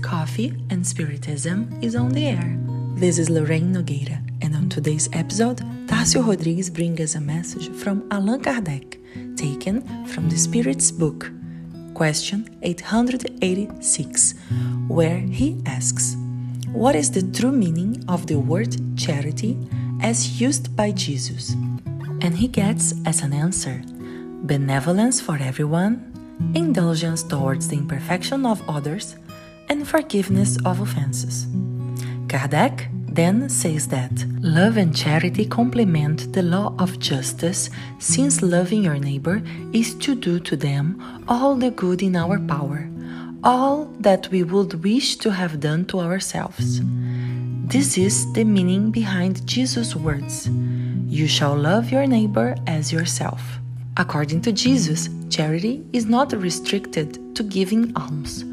[0.00, 2.56] Coffee and Spiritism is on the air.
[2.94, 8.08] This is Lorraine Nogueira, and on today's episode, Tassio Rodrigues brings us a message from
[8.10, 8.96] Allan Kardec,
[9.36, 11.30] taken from the Spirit's book,
[11.92, 14.34] question 886,
[14.88, 16.16] where he asks,
[16.72, 19.58] What is the true meaning of the word charity
[20.00, 21.52] as used by Jesus?
[22.22, 23.82] And he gets as an answer,
[24.44, 26.11] benevolence for everyone,
[26.54, 29.16] indulgence towards the imperfection of others,
[29.68, 31.46] and forgiveness of offenses.
[32.26, 38.98] Kardec then says that love and charity complement the law of justice, since loving your
[38.98, 42.88] neighbor is to do to them all the good in our power,
[43.44, 46.80] all that we would wish to have done to ourselves.
[47.66, 50.48] This is the meaning behind Jesus' words
[51.08, 53.61] You shall love your neighbor as yourself.
[53.96, 58.44] According to Jesus, charity is not restricted to giving alms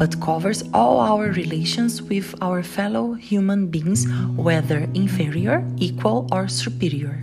[0.00, 7.22] but covers all our relations with our fellow human beings, whether inferior, equal, or superior.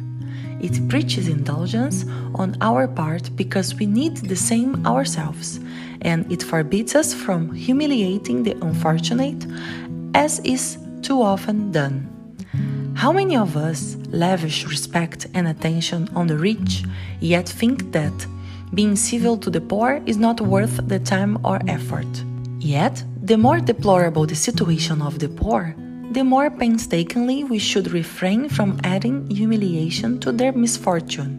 [0.61, 5.59] It preaches indulgence on our part because we need the same ourselves,
[6.01, 9.47] and it forbids us from humiliating the unfortunate,
[10.13, 12.16] as is too often done.
[12.97, 16.83] How many of us lavish respect and attention on the rich,
[17.19, 18.25] yet think that
[18.73, 22.07] being civil to the poor is not worth the time or effort?
[22.57, 25.75] Yet, the more deplorable the situation of the poor,
[26.09, 31.37] the more painstakingly we should refrain from adding humiliation to their misfortune.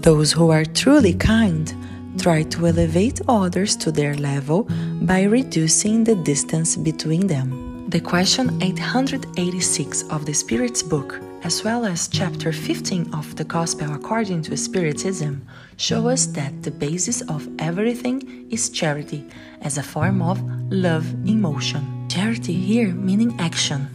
[0.00, 1.70] Those who are truly kind
[2.16, 4.66] try to elevate others to their level
[5.02, 7.63] by reducing the distance between them.
[7.94, 13.94] The question 886 of the Spirit's book, as well as chapter 15 of the Gospel
[13.94, 15.46] according to Spiritism,
[15.76, 19.24] show us that the basis of everything is charity
[19.60, 22.08] as a form of love in motion.
[22.08, 23.88] Charity here meaning action,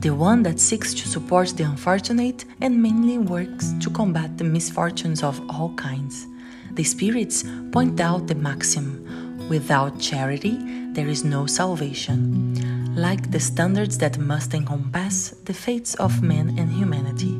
[0.00, 5.22] the one that seeks to support the unfortunate and mainly works to combat the misfortunes
[5.22, 6.26] of all kinds.
[6.72, 9.06] The spirits point out the maxim
[9.48, 10.58] without charity,
[10.94, 16.72] there is no salvation, like the standards that must encompass the fates of men and
[16.72, 17.38] humanity.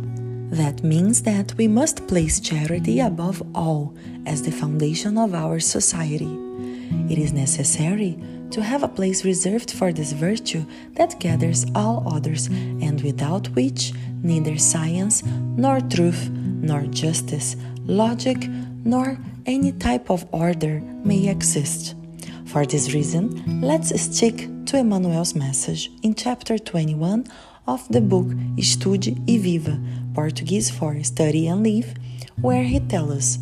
[0.50, 3.94] That means that we must place charity above all
[4.26, 6.38] as the foundation of our society.
[7.08, 8.18] It is necessary
[8.50, 13.94] to have a place reserved for this virtue that gathers all others and without which
[14.22, 17.56] neither science, nor truth, nor justice,
[17.86, 18.46] logic,
[18.84, 21.94] nor any type of order may exist.
[22.46, 27.26] For this reason, let's stick to Emmanuel's message in chapter 21
[27.66, 28.26] of the book
[28.56, 29.78] Estude e Viva,
[30.14, 31.94] Portuguese for Study and Live,
[32.40, 33.38] where he tells us,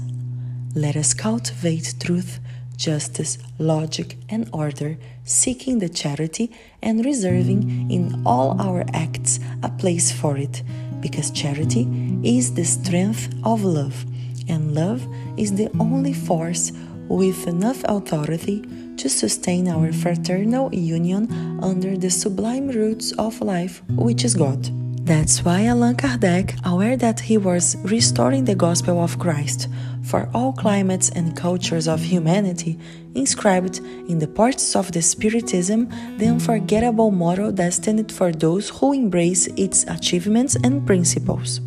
[0.75, 2.41] Let us cultivate truth,
[2.77, 6.51] justice, logic, and order, seeking the charity
[6.83, 10.63] and reserving in all our acts a place for it,
[11.01, 11.87] because charity
[12.25, 14.07] is the strength of love,
[14.49, 16.73] and love is the only force
[17.07, 18.65] with enough authority
[18.97, 21.29] to sustain our fraternal union
[21.63, 24.71] under the sublime roots of life, which is God.
[25.05, 29.69] That's why Allan Kardec, aware that he was restoring the gospel of Christ
[30.03, 32.79] for all climates and cultures of humanity,
[33.15, 39.47] inscribed in the parts of the Spiritism the unforgettable motto destined for those who embrace
[39.59, 41.61] its achievements and principles.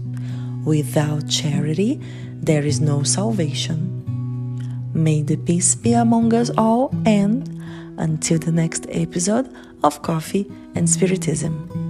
[0.66, 2.02] Without charity,
[2.34, 3.97] there is no salvation.
[4.97, 7.47] May the peace be among us all, and
[7.97, 9.47] until the next episode
[9.84, 11.87] of Coffee and Spiritism.